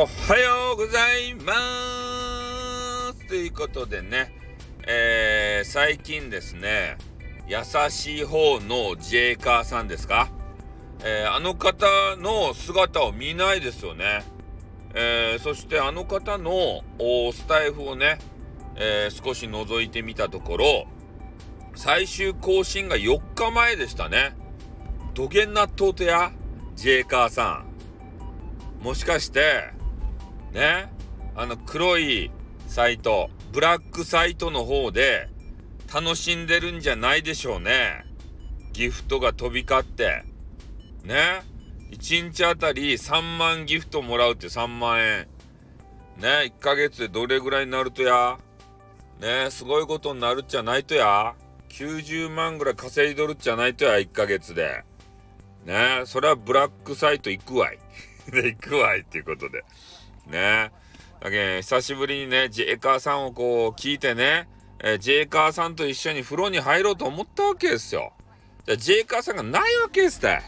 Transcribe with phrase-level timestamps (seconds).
[0.00, 1.52] おはようございま
[3.12, 4.32] すということでね、
[4.86, 6.96] えー、最近ですね、
[7.48, 7.56] 優
[7.90, 10.28] しい方のジェイカーさんですか、
[11.02, 11.84] えー、あの方
[12.16, 14.22] の姿を見ないですよね。
[14.94, 16.84] えー、そしてあの方の
[17.32, 18.20] スタイフをね、
[18.76, 20.86] え少し覗いてみたところ、
[21.74, 24.36] 最終更新が4日前でしたね。
[25.14, 26.30] 土下納豆とや、
[26.76, 27.64] ジェイカーさ
[28.80, 28.84] ん。
[28.84, 29.76] もしかして、
[30.52, 30.90] ね。
[31.36, 32.30] あの黒い
[32.66, 35.28] サイトブラックサイトの方で
[35.92, 38.04] 楽しんでるんじゃないでしょうね。
[38.72, 40.24] ギフトが飛び交って。
[41.04, 41.42] ね。
[41.90, 45.26] 1日あたり3万ギフトもらうって3万円。
[46.18, 46.52] ね。
[46.58, 48.38] 1ヶ月でどれぐらいになるとや？
[49.20, 49.50] ね。
[49.50, 51.34] すごいことになるっちゃないとや
[51.70, 54.84] ？90万ぐらい稼いどるっちゃないとや？1ヶ月で。
[55.64, 56.02] ね。
[56.04, 57.78] それはブラックサイト行くわい。
[58.30, 59.64] で行くわいっていうことで。
[60.28, 60.70] ね
[61.20, 64.48] だけ久しぶりにね、ジェイカーさんをこう聞いてね、
[64.78, 68.12] えー、ジェイカーさんと一緒に風呂に入ろうと思ったわけですよ。
[68.64, 70.40] じゃジェイカーさんがないわけですって。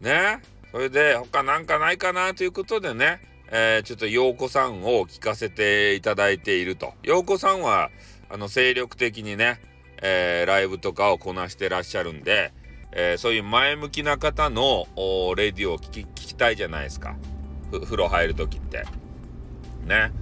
[0.00, 0.40] ね。
[0.72, 3.20] それで他なんかないかなということでね、
[3.50, 6.94] えー、ちょっと陽子さんを聞かせていただいていると。
[7.02, 7.90] 陽子さんは、
[8.30, 9.60] あの、精力的にね、
[10.02, 12.52] えー、ライブとかをこなしてらっしゃるんで、
[12.92, 14.86] え、そういう前向きな方の
[15.36, 17.16] レディオを聞き聞きたいじゃないですか。
[17.70, 18.84] 風呂入る時って。
[19.86, 20.12] ね。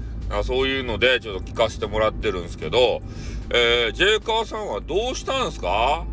[0.42, 3.02] そういうのでちょっと聞かせてもらってるんですけど、
[3.50, 6.06] えー、ジェイカーさんはどうしたんすか？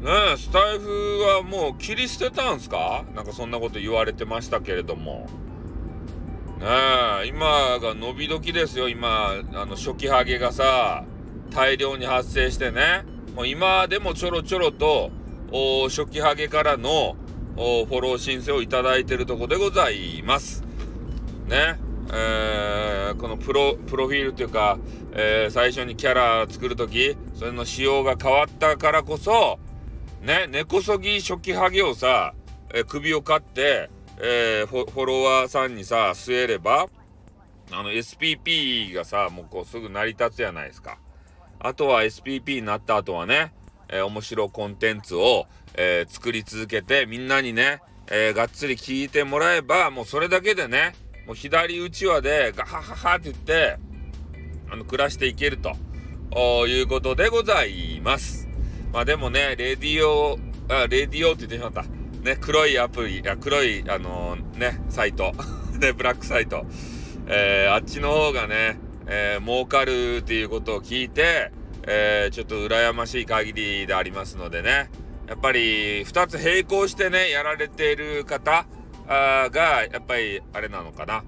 [0.00, 3.04] ねスタイフはもう切り捨てたんすか？
[3.14, 5.28] なんかそんなこと言われてましたけれども。
[6.58, 6.66] ね
[7.24, 11.04] え、今が伸び時ですよ、今、あの、初期ハゲがさ、
[11.52, 13.04] 大量に発生してね。
[13.34, 15.10] もう今でもちょろちょろと、
[15.88, 17.16] 初期ハゲからの
[17.56, 20.64] フォロー申請をいただいてるとこでございます。
[21.46, 21.78] ね。
[22.12, 24.78] えー、このプロ、プロフィールというか、
[25.12, 29.58] えー、最初にキャラ作るとき、それの仕様が変わったからこそ、
[30.22, 32.34] ね、根こそぎ初期ハゲをさ、
[32.74, 33.90] えー、首を刈って、
[34.22, 36.88] え、フォロワーさんにさ、据えれば、
[37.70, 40.98] あの、SPP がさ、もうこうすぐ成り立つじゃないですか。
[41.58, 43.52] あとは SPP になった後はね、
[43.90, 47.80] えー、面白コンテンツを、えー、作り続けて、みんなにね、
[48.10, 50.94] えー、がっつり聞いてもらえば、もうそれだけでね、
[51.26, 53.78] もう左うちわでガハハハって言って、
[54.70, 58.48] あの、暮らしていけるということでございます。
[58.92, 61.84] まあでもね、レディオ、あ、レディオって言ってしまった。
[62.22, 65.32] ね、黒いアプリ、あ黒い、あのー、ね、サイト。
[65.80, 66.66] ね、ブラックサイト。
[67.26, 71.52] えー、あっちの方がね、えー、儲かるっていうことを聞いて、
[71.86, 74.90] えー、ちょっと羨ましい限りでありますのでね。
[75.26, 78.66] やっぱり、2つ並行してね、やられている方、
[79.10, 81.24] がやっぱりあれなのかな、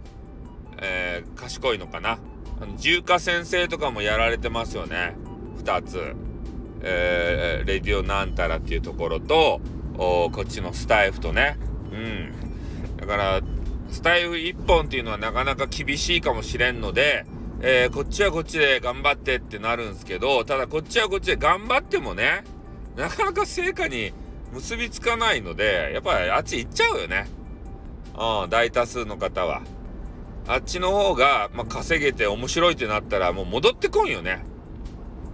[0.81, 2.19] えー、賢いのかな。
[2.77, 5.17] 重華先生とかもやられてますよね。
[5.65, 6.15] 2つ、
[6.83, 9.61] えー、レディオなんたらっていうところと
[9.97, 11.59] こっちのスタイフとね。
[11.93, 12.33] うん。
[12.99, 13.41] だから
[13.91, 17.27] スタイフ1本っていうのはなかなか厳しいかもしれんので、
[17.63, 22.43] えー、こっちはこっちで頑張ってってなるんですけどただこっちはこっちで頑張ってもね
[22.97, 24.13] なかなか成果に
[24.53, 27.27] 結びつかないのでやっぱりあっち行っちゃうよね。
[28.15, 29.63] うん、大多数の方は。
[30.47, 34.45] あっちの方が、まあ、稼げて面白いってなったらもう戻ってこんよね。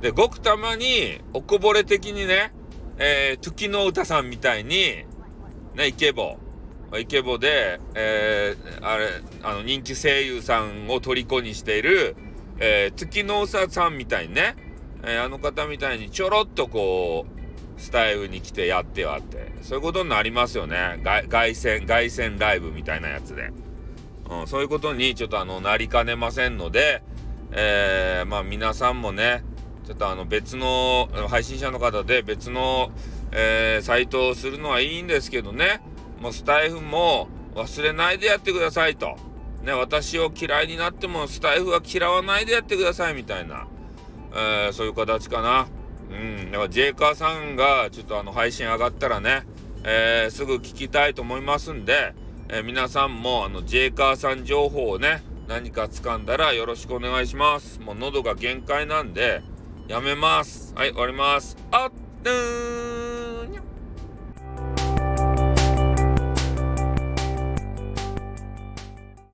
[0.01, 2.53] で、ごくたまに、おこぼれ的にね、
[2.99, 5.05] えー、時の歌さんみたいに、
[5.75, 6.37] ね、イケボ。
[6.97, 9.09] イケボで、えー、あれ、
[9.43, 12.17] あの、人気声優さんを虜にしている、
[12.59, 14.57] えー、月の歌さんみたいにね、
[15.03, 19.53] えー、あの方みたいにちょろっとこう、スタイルに来てやってはって。
[19.63, 21.01] そういうことになりますよね。
[21.05, 23.53] 凱旋、凱旋ライブみたいなやつで。
[24.31, 27.03] うん、そういうことにちょっとあの、なりかねませんので、
[27.53, 29.45] えー、まあ皆さんもね、
[29.87, 32.91] ちょっとあの別の配信者の方で別の、
[33.33, 35.81] えー、サイトをするのはいいんですけどね、
[36.21, 39.17] もうスタイフも忘れないでやってくださいと。
[39.63, 43.67] ね、私を嫌いになってもスタイフは嫌わないでやってくださいみたいな、
[44.33, 45.69] えー、そういう形かな。
[46.11, 49.43] うん、だからジェイカーさんがちょっとあの配信上がったらね、
[49.85, 52.15] えー、すぐ聞きたいと思いますんで、
[52.49, 57.81] えー、皆さんもあのジェイカーさん情報をね、何か掴んだらよろしくお願いします。
[57.81, 59.43] もう喉が限界なんで、
[59.89, 60.75] やめます。
[60.75, 61.57] はい、終わります。
[61.71, 63.18] あっ、ーん